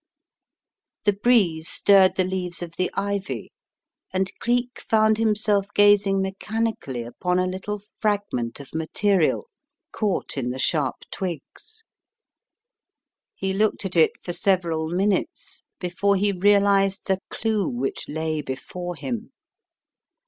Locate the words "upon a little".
7.03-7.83